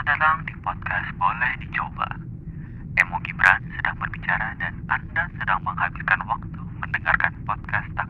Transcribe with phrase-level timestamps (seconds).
[0.00, 2.08] Selamat datang di podcast Boleh Dicoba.
[3.04, 8.08] Emo Gibran sedang berbicara dan Anda sedang menghabiskan waktu mendengarkan podcast tak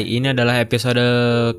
[0.00, 1.04] Hai, ini adalah episode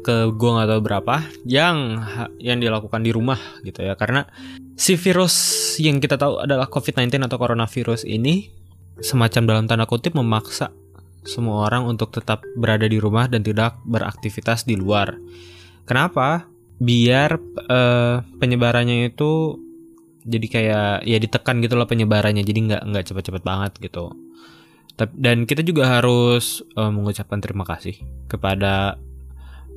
[0.02, 2.02] ke gue nggak tahu berapa yang
[2.42, 4.26] yang dilakukan di rumah gitu ya karena
[4.74, 8.50] si virus yang kita tahu adalah COVID-19 atau coronavirus ini
[8.98, 10.74] semacam dalam tanda kutip memaksa
[11.22, 15.22] semua orang untuk tetap berada di rumah dan tidak beraktivitas di luar.
[15.86, 16.50] Kenapa?
[16.82, 17.38] Biar
[17.70, 19.62] eh, penyebarannya itu
[20.26, 24.10] jadi kayak ya ditekan gitu loh penyebarannya jadi nggak nggak cepet-cepet banget gitu.
[24.98, 27.98] Dan kita juga harus eh, mengucapkan terima kasih
[28.30, 29.02] kepada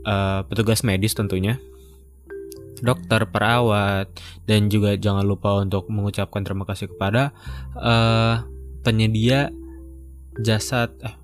[0.05, 1.57] eh, petugas medis tentunya,
[2.85, 4.13] dokter, perawat,
[4.45, 7.33] dan juga jangan lupa untuk mengucapkan terima kasih kepada
[7.79, 8.45] eh,
[8.85, 9.49] penyedia
[10.37, 11.17] jasa eh,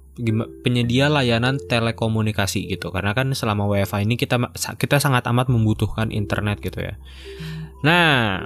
[0.65, 2.89] penyedia layanan telekomunikasi gitu.
[2.89, 4.41] Karena kan selama WiFi ini kita
[4.81, 6.95] kita sangat amat membutuhkan internet gitu ya.
[7.85, 8.45] Nah,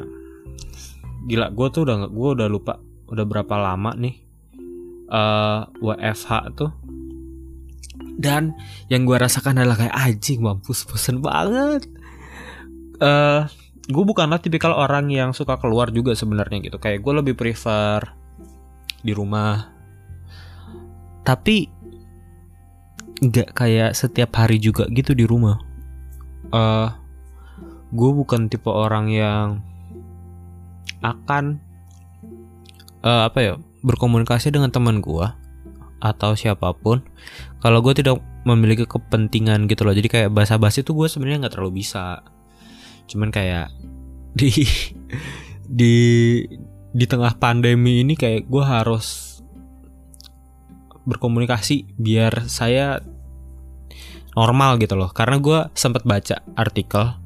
[1.27, 4.24] gila gue tuh udah gue udah lupa udah berapa lama nih
[5.09, 6.71] eh WFH tuh.
[8.15, 8.55] Dan
[8.87, 11.89] yang gue rasakan adalah kayak anjing mampus bosen banget.
[13.03, 13.43] Eh
[13.85, 16.79] gue bukanlah tipikal orang yang suka keluar juga sebenarnya gitu.
[16.81, 18.01] Kayak gue lebih prefer
[19.05, 19.69] di rumah.
[21.25, 21.69] Tapi
[23.25, 25.59] nggak kayak setiap hari juga gitu di rumah.
[26.55, 26.89] Eh
[27.95, 29.63] gue bukan tipe orang yang
[31.05, 31.61] akan
[33.05, 35.37] eh, apa ya berkomunikasi dengan teman gua
[36.05, 37.01] atau siapa pun
[37.65, 39.97] kalau gue tidak memiliki kepentingan gitu loh.
[39.97, 42.21] Jadi kayak bahasa basi itu gue sebenarnya nggak terlalu bisa.
[43.09, 43.73] Cuman kayak
[44.39, 44.53] di
[45.65, 45.97] di
[46.95, 49.41] di tengah pandemi ini kayak gue harus
[51.09, 53.01] berkomunikasi biar saya
[54.37, 55.09] normal gitu loh.
[55.09, 57.17] Karena gue sempat baca artikel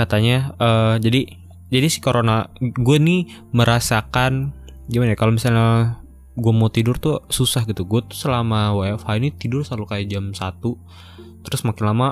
[0.00, 1.20] katanya eh, jadi
[1.68, 4.56] jadi si corona gue nih merasakan
[4.88, 6.00] gimana ya kalau misalnya
[6.38, 7.84] gue mau tidur tuh susah gitu.
[7.84, 12.08] Gue tuh selama WFH ini tidur selalu kayak jam 1 terus makin lama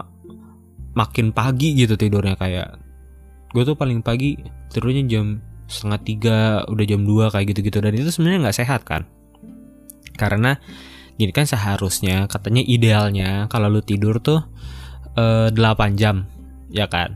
[0.93, 2.35] makin pagi gitu tidurnya.
[2.35, 2.83] Kayak
[3.55, 4.37] gue tuh paling pagi
[4.75, 7.79] tidurnya jam setengah tiga udah jam 2 kayak gitu-gitu.
[7.79, 9.07] Dan itu sebenarnya nggak sehat kan?
[10.19, 10.59] Karena
[11.17, 14.43] gini kan seharusnya katanya idealnya kalau lu tidur tuh
[15.15, 16.27] eh, 8 jam
[16.75, 17.15] ya kan?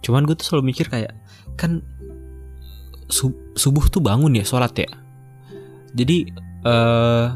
[0.00, 1.12] Cuman gue tuh selalu mikir kayak
[1.60, 1.84] kan
[3.08, 4.90] sub- subuh tuh bangun ya sholat ya?
[5.96, 6.28] Jadi
[6.64, 7.26] eh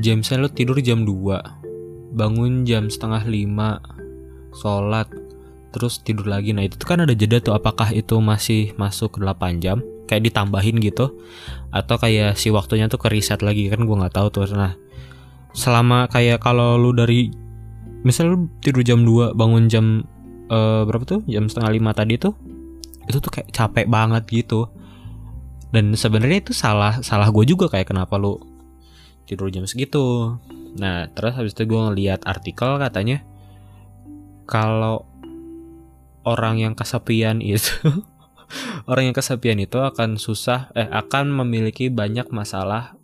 [0.00, 5.06] jam saya lo tidur jam 2 bangun jam setengah 5 sholat
[5.74, 6.54] terus tidur lagi.
[6.54, 10.30] Nah itu tuh kan ada jeda tuh apakah itu masih masuk ke 8 jam kayak
[10.30, 11.16] ditambahin gitu
[11.72, 14.46] atau kayak si waktunya tuh ke reset lagi kan gua nggak tahu tuh.
[14.54, 14.74] Nah
[15.54, 17.30] selama kayak kalau lu dari
[18.06, 20.06] misal lu tidur jam 2 bangun jam
[20.50, 21.20] eh, berapa tuh?
[21.26, 22.34] Jam setengah lima tadi tuh
[23.08, 24.68] itu tuh kayak capek banget gitu.
[25.74, 28.38] Dan sebenarnya itu salah salah gue juga kayak kenapa lu
[29.26, 30.36] tidur jam segitu.
[30.78, 33.26] Nah terus habis itu gue ngeliat artikel katanya
[34.44, 35.08] kalau
[36.24, 37.74] orang yang kesepian itu
[38.90, 42.94] orang yang kesepian itu akan susah eh akan memiliki banyak masalah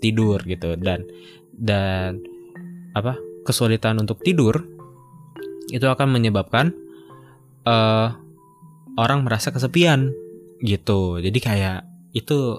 [0.00, 0.74] tidur gitu.
[0.80, 1.04] Dan
[1.52, 2.24] dan
[2.96, 4.64] apa kesulitan untuk tidur
[5.68, 6.72] itu akan menyebabkan
[7.68, 8.25] eh
[8.96, 10.12] orang merasa kesepian
[10.64, 11.20] gitu.
[11.20, 11.84] Jadi kayak
[12.16, 12.56] itu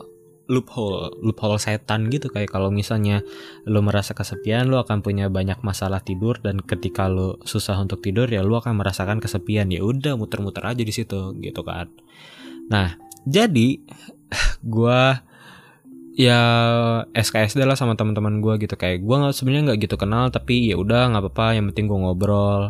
[0.47, 2.31] loophole loophole setan gitu.
[2.31, 3.21] Kayak kalau misalnya
[3.67, 6.39] lo merasa kesepian lo akan punya banyak masalah tidur.
[6.39, 9.69] Dan ketika lo susah untuk tidur ya lo akan merasakan kesepian.
[9.73, 11.91] Ya udah muter-muter aja di situ gitu kan.
[12.71, 12.95] Nah
[13.27, 13.81] jadi
[14.73, 15.25] gua
[16.17, 16.41] ya
[17.13, 18.77] SKSD lah sama teman-teman gua gitu.
[18.79, 21.59] Kayak gua nggak sebenarnya nggak gitu kenal tapi ya udah nggak apa-apa.
[21.59, 22.61] Yang penting gua ngobrol.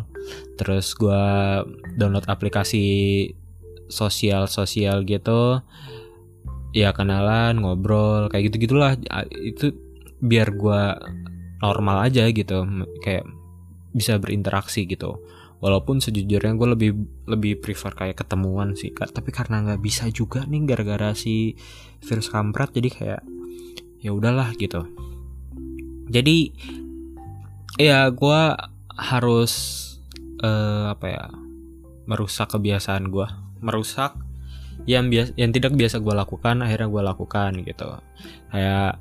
[0.58, 1.62] Terus gua
[1.94, 2.86] download aplikasi
[3.88, 5.60] sosial sosial gitu.
[6.76, 8.94] Ya kenalan ngobrol kayak gitu gitulah
[9.32, 9.72] itu
[10.20, 11.00] biar gua
[11.58, 12.64] normal aja gitu
[13.02, 13.26] kayak
[13.92, 15.18] bisa berinteraksi gitu.
[15.58, 16.90] Walaupun sejujurnya gue lebih
[17.26, 21.58] lebih prefer kayak ketemuan sih tapi karena nggak bisa juga nih gara-gara si
[21.98, 23.22] virus kampret jadi kayak
[23.98, 24.86] ya udahlah gitu.
[26.06, 26.54] Jadi
[27.74, 28.54] ya gua
[28.94, 29.54] harus
[30.42, 31.24] eh, apa ya
[32.08, 33.28] merusak kebiasaan gue
[33.60, 34.14] merusak
[34.86, 37.86] yang biasa yang tidak biasa gue lakukan akhirnya gue lakukan gitu.
[38.52, 39.00] Kayak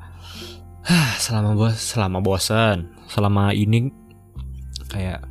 [1.24, 3.92] selama bos selama bosan selama ini
[4.90, 5.24] kayak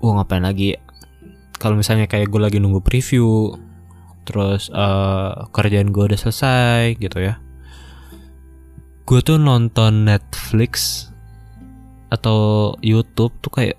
[0.00, 0.78] gue ngapain lagi?
[1.56, 3.56] Kalau misalnya kayak gue lagi nunggu preview
[4.26, 7.38] terus uh, kerjaan gue udah selesai gitu ya.
[9.06, 11.06] Gue tuh nonton Netflix
[12.10, 13.76] atau YouTube tuh kayak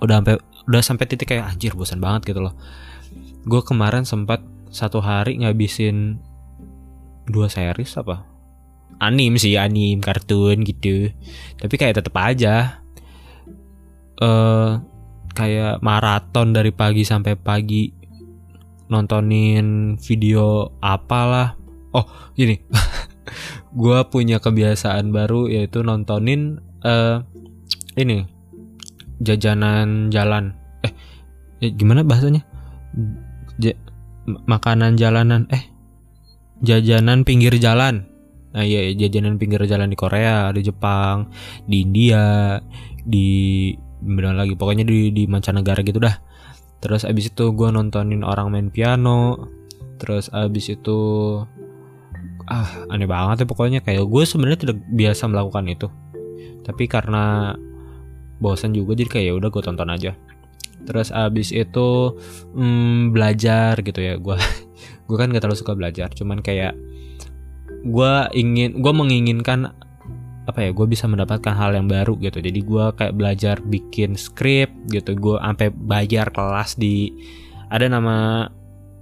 [0.00, 0.36] udah sampai
[0.68, 2.54] udah sampai titik kayak anjir bosan banget gitu loh
[3.44, 6.20] gue kemarin sempat satu hari ngabisin
[7.26, 8.26] dua series apa?
[9.00, 11.08] Anim sih anim kartun gitu.
[11.56, 12.84] Tapi kayak tetep aja.
[14.20, 14.76] Eh uh,
[15.32, 17.88] kayak maraton dari pagi sampai pagi
[18.92, 21.56] nontonin video apalah.
[21.96, 22.04] Oh
[22.36, 22.60] gini.
[23.80, 27.22] Gue punya kebiasaan baru yaitu nontonin uh,
[27.96, 28.26] ini
[29.22, 30.58] jajanan jalan.
[31.62, 32.42] Eh gimana bahasanya
[33.60, 33.76] J
[34.48, 35.68] makanan jalanan eh
[36.64, 38.08] jajanan pinggir jalan.
[38.50, 41.30] Nah iya jajanan pinggir jalan di Korea di Jepang
[41.68, 42.56] di India
[43.04, 43.28] di
[44.00, 46.16] benar lagi pokoknya di di mancanegara gitu dah.
[46.80, 49.36] Terus abis itu gue nontonin orang main piano
[50.00, 50.98] terus abis itu
[52.48, 55.88] ah aneh banget ya pokoknya kayak gue sebenarnya tidak biasa melakukan itu.
[56.64, 57.54] Tapi karena
[58.40, 60.16] bosan juga jadi kayak ya udah gue tonton aja
[60.84, 62.16] terus abis itu
[62.54, 64.16] hmm, belajar gitu ya.
[64.16, 64.36] Gue
[65.08, 66.08] gue kan gak terlalu suka belajar.
[66.12, 66.74] Cuman kayak
[67.80, 69.72] gue ingin gue menginginkan
[70.48, 72.42] apa ya gue bisa mendapatkan hal yang baru gitu.
[72.42, 75.14] Jadi gue kayak belajar bikin skrip gitu.
[75.14, 77.14] Gue sampai bayar kelas di
[77.70, 78.48] ada nama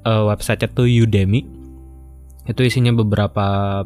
[0.04, 1.46] uh, website tuh Udemy.
[2.48, 3.80] Itu isinya beberapa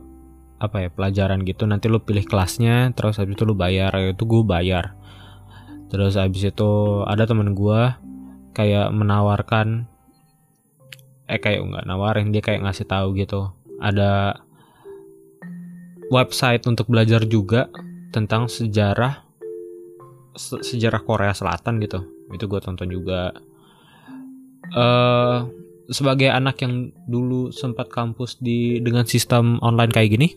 [0.62, 1.66] apa ya pelajaran gitu.
[1.66, 3.94] Nanti lu pilih kelasnya terus habis itu lu bayar.
[4.10, 4.98] Itu gue bayar
[5.92, 6.72] terus habis itu
[7.04, 7.80] ada temen gue
[8.56, 9.84] kayak menawarkan
[11.28, 13.52] eh kayak nggak nawarin dia kayak ngasih tahu gitu.
[13.76, 14.40] Ada
[16.08, 17.68] website untuk belajar juga
[18.12, 19.20] tentang sejarah
[20.36, 22.08] sejarah Korea Selatan gitu.
[22.32, 23.36] Itu gue tonton juga.
[24.72, 25.44] Uh,
[25.92, 30.28] sebagai anak yang dulu sempat kampus di dengan sistem online kayak gini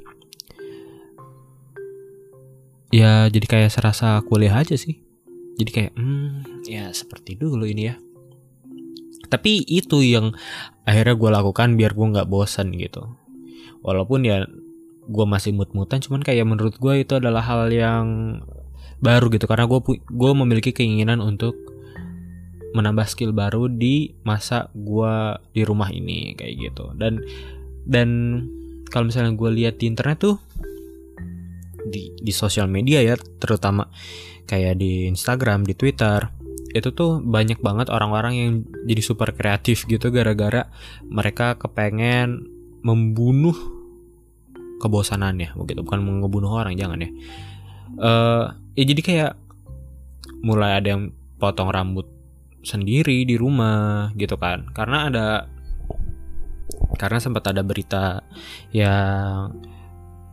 [2.89, 5.04] ya jadi kayak serasa kuliah aja sih
[5.55, 7.95] jadi kayak hmm ya seperti dulu ini ya.
[9.25, 10.35] Tapi itu yang
[10.85, 13.07] akhirnya gue lakukan biar gue nggak bosan gitu.
[13.81, 14.45] Walaupun ya
[15.05, 18.05] gue masih mut-mutan cuman kayak menurut gue itu adalah hal yang
[18.99, 19.47] baru gitu.
[19.47, 21.55] Karena gue gue memiliki keinginan untuk
[22.75, 25.15] menambah skill baru di masa gue
[25.55, 26.91] di rumah ini kayak gitu.
[26.99, 27.23] Dan
[27.87, 28.09] dan
[28.91, 30.35] kalau misalnya gue lihat di internet tuh
[31.85, 33.85] di di sosial media ya terutama
[34.45, 36.29] kayak di Instagram di Twitter
[36.75, 38.51] itu tuh banyak banget orang-orang yang
[38.83, 40.67] jadi super kreatif gitu gara-gara
[41.07, 42.51] mereka kepengen
[42.83, 43.55] membunuh
[44.83, 45.55] kebosanannya.
[45.55, 47.09] Begitu bukan ngebunuh orang jangan ya.
[47.95, 48.45] Uh,
[48.75, 49.31] ya jadi kayak
[50.43, 52.11] mulai ada yang potong rambut
[52.59, 54.67] sendiri di rumah gitu kan.
[54.75, 55.27] Karena ada
[56.99, 58.19] karena sempat ada berita
[58.75, 59.55] yang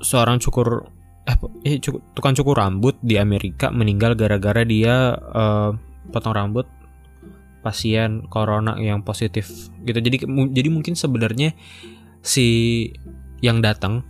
[0.03, 0.91] seorang cukur
[1.29, 1.37] eh,
[1.67, 5.71] eh cukur, tukang cukur rambut di Amerika meninggal gara-gara dia uh,
[6.11, 6.67] potong rambut
[7.63, 9.99] pasien corona yang positif gitu.
[10.03, 11.55] Jadi jadi mungkin sebenarnya
[12.23, 12.91] si
[13.39, 14.03] yang datang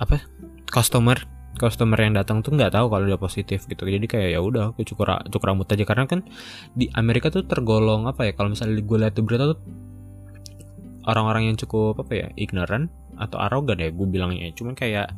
[0.00, 0.24] apa
[0.72, 1.20] customer
[1.60, 3.84] customer yang datang tuh nggak tahu kalau dia positif gitu.
[3.84, 5.84] Jadi kayak ya udah aku cukur cukur rambut aja.
[5.84, 6.24] Karena kan
[6.72, 9.60] di Amerika tuh tergolong apa ya kalau misalnya gue lihat berita tuh
[11.04, 12.88] orang-orang yang cukup apa ya ignorant
[13.20, 14.48] atau arogan ya gue bilangnya.
[14.56, 15.12] Cuman kayak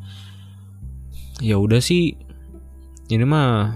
[1.40, 2.18] ya udah sih.
[3.10, 3.74] Ini mah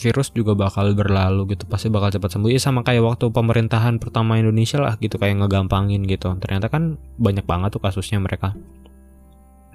[0.00, 2.50] virus juga bakal berlalu gitu pasti bakal cepat sembuh.
[2.50, 6.32] Ya sama kayak waktu pemerintahan pertama Indonesia lah gitu kayak ngegampangin gitu.
[6.40, 8.56] Ternyata kan banyak banget tuh kasusnya mereka.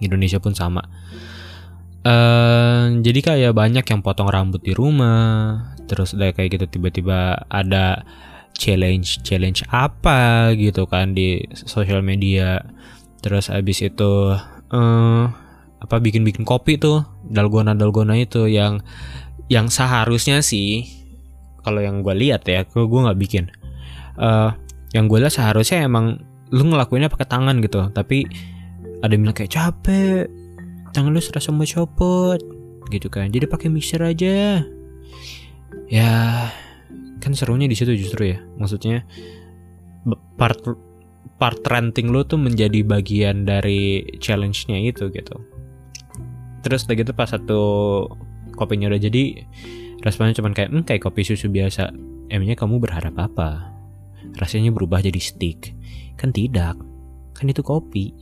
[0.01, 0.83] Indonesia pun sama.
[2.05, 8.05] Uh, jadi kayak banyak yang potong rambut di rumah, terus udah kayak gitu tiba-tiba ada
[8.53, 12.61] challenge challenge apa gitu kan di sosial media,
[13.25, 14.37] terus abis itu
[14.69, 15.25] uh,
[15.85, 18.81] apa bikin-bikin kopi tuh dalgona dalgona itu yang
[19.45, 20.89] yang seharusnya sih
[21.65, 23.49] kalau yang gue lihat ya, gue nggak bikin.
[24.21, 24.53] Uh,
[24.93, 26.21] yang gue lihat seharusnya emang
[26.53, 28.29] lu ngelakuinnya pakai tangan gitu, tapi
[29.01, 30.29] ada yang bilang kayak capek
[30.93, 32.37] tangan lu serasa mau copot
[32.93, 33.33] gitu kan.
[33.33, 34.61] Jadi pakai mixer aja.
[35.89, 36.13] Ya
[37.17, 38.39] kan serunya di situ justru ya.
[38.61, 39.01] Maksudnya
[40.37, 40.61] part
[41.41, 45.54] part renting lu tuh menjadi bagian dari challenge-nya itu gitu
[46.65, 47.61] terus udah gitu pas satu
[48.57, 49.45] kopinya udah jadi
[50.01, 51.93] responnya cuma kayak hmm, kayak kopi susu biasa.
[52.25, 53.69] Emangnya kamu berharap apa?
[54.41, 55.77] Rasanya berubah jadi stick
[56.17, 56.73] kan tidak.
[57.37, 58.17] Kan itu kopi.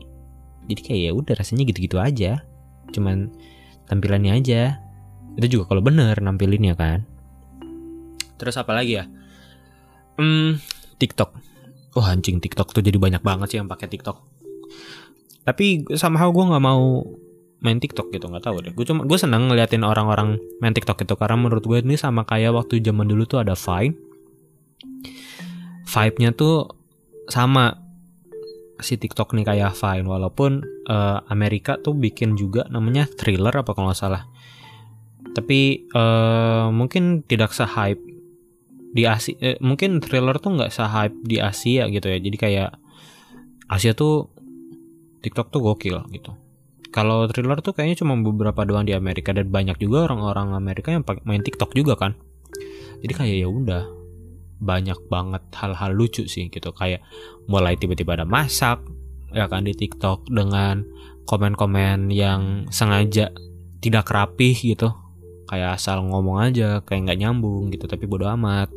[0.68, 2.44] Jadi kayak ya udah rasanya gitu-gitu aja.
[2.92, 3.32] Cuman
[3.88, 4.84] tampilannya aja.
[5.40, 7.08] Itu juga kalau bener nampilinnya kan.
[8.36, 9.08] Terus apa lagi ya?
[10.20, 10.60] Hmm
[11.00, 11.32] TikTok.
[11.96, 14.20] Wah anjing TikTok tuh jadi banyak banget sih yang pakai TikTok.
[15.48, 17.08] Tapi somehow gue nggak mau
[17.64, 18.72] main TikTok gitu nggak tahu deh.
[18.76, 22.52] Gue cuma gue seneng ngeliatin orang-orang main TikTok itu karena menurut gue ini sama kayak
[22.52, 23.96] waktu zaman dulu tuh ada Vine
[25.84, 26.74] vibe-nya tuh
[27.30, 27.80] sama
[28.84, 30.60] si TikTok nih kayak Vine walaupun
[30.92, 34.28] uh, Amerika tuh bikin juga namanya thriller apa kalau salah.
[35.34, 38.04] Tapi uh, mungkin tidak se-hype
[38.94, 42.20] di Asia eh, mungkin thriller tuh nggak se-hype di Asia gitu ya.
[42.20, 42.72] Jadi kayak
[43.72, 44.28] Asia tuh
[45.24, 46.36] TikTok tuh gokil gitu
[46.94, 51.02] kalau thriller tuh kayaknya cuma beberapa doang di Amerika dan banyak juga orang-orang Amerika yang
[51.26, 52.14] main TikTok juga kan.
[53.02, 53.84] Jadi kayak ya udah
[54.62, 56.70] banyak banget hal-hal lucu sih gitu.
[56.72, 57.02] Kayak
[57.50, 58.80] mulai tiba-tiba ada masak
[59.34, 60.86] ya kan di TikTok dengan
[61.26, 63.34] komen-komen yang sengaja
[63.82, 64.94] tidak rapih gitu.
[65.50, 68.70] Kayak asal ngomong aja kayak nggak nyambung gitu tapi bodo amat.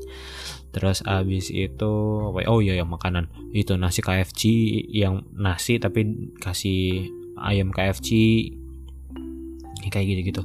[0.73, 1.93] Terus abis itu
[2.33, 3.29] oh iya yang makanan.
[3.53, 4.43] Itu nasi KFC
[4.89, 8.11] yang nasi tapi kasih ayam KFC
[9.87, 10.43] kayak gitu gitu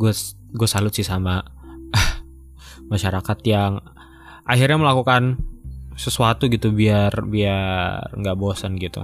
[0.00, 0.12] gue
[0.54, 1.44] gue salut sih sama
[2.92, 3.84] masyarakat yang
[4.48, 5.36] akhirnya melakukan
[5.98, 9.02] sesuatu gitu biar biar nggak bosan gitu.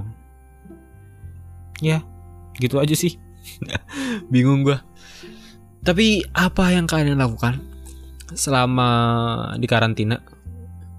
[1.83, 2.07] Ya
[2.57, 3.19] gitu aja sih.
[4.33, 4.79] Bingung gue
[5.85, 7.61] tapi apa yang kalian lakukan
[8.33, 8.89] selama
[9.61, 10.17] di karantina?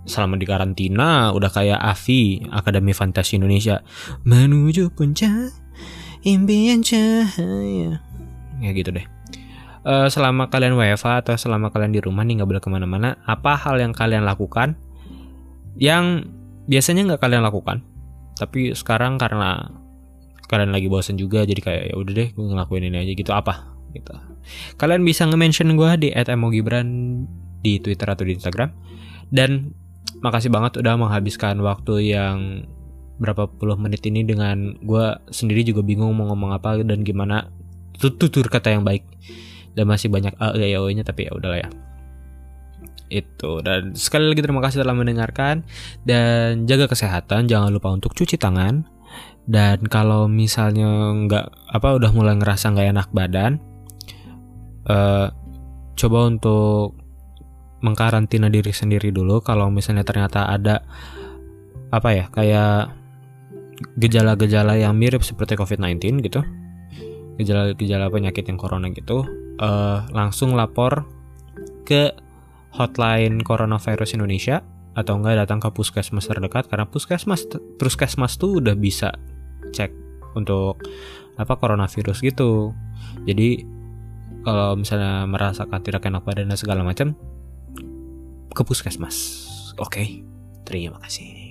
[0.05, 3.81] Selama di karantina udah kayak Avi Akademi Fantasi Indonesia.
[4.29, 5.64] Menuju puncak
[6.25, 8.01] impian cahaya.
[8.59, 9.05] Ya gitu deh.
[9.85, 13.53] Uh, selama kalian WFA atau selama kalian di rumah nih nggak boleh ke mana-mana apa
[13.53, 14.73] hal yang kalian lakukan
[15.77, 16.25] yang
[16.65, 17.85] biasanya nggak kalian lakukan?
[18.35, 19.69] Tapi sekarang karena
[20.49, 23.31] kalian lagi bosan juga jadi kayak ya udah deh gue ngelakuin ini aja gitu.
[23.31, 23.77] Apa?
[23.93, 24.11] Gitu.
[24.81, 26.87] Kalian bisa nge-mention gue di @emogibran
[27.61, 28.73] di Twitter atau di Instagram.
[29.29, 29.73] Dan
[30.21, 32.65] makasih banget udah menghabiskan waktu yang
[33.15, 37.47] berapa puluh menit ini dengan gue sendiri juga bingung mau ngomong apa dan gimana
[37.95, 39.03] tutur kata yang baik.
[39.75, 41.69] Dan masih banyak a e nya tapi ya udahlah ya.
[43.11, 43.59] Itu.
[43.59, 45.67] Dan sekali lagi terima kasih telah mendengarkan.
[46.07, 48.87] Dan jaga kesehatan jangan lupa untuk cuci tangan.
[49.45, 53.61] Dan kalau misalnya nggak apa udah mulai ngerasa nggak enak badan
[54.89, 55.29] uh,
[55.93, 56.97] coba untuk
[57.85, 59.43] mengkarantina diri sendiri dulu.
[59.45, 60.81] Kalau misalnya ternyata ada
[61.93, 63.04] apa ya kayak
[63.99, 66.41] gejala-gejala yang mirip seperti COVID-19 gitu,
[67.39, 69.27] gejala-gejala penyakit yang corona gitu,
[69.59, 71.03] uh, langsung lapor
[71.83, 72.11] ke
[72.75, 74.63] hotline coronavirus Indonesia
[74.95, 77.43] atau enggak datang ke puskesmas terdekat karena puskesmas
[77.75, 79.11] puskesmas tuh udah bisa
[79.75, 79.91] cek
[80.39, 80.79] untuk
[81.35, 82.71] apa coronavirus gitu.
[83.27, 83.63] Jadi
[84.47, 87.15] kalau misalnya merasakan tidak enak badan dan segala macam
[88.55, 89.47] ke puskesmas.
[89.75, 90.07] Oke, okay?
[90.63, 91.44] terima kasih.